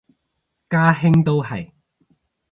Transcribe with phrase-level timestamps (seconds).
[0.67, 1.71] 家兄都係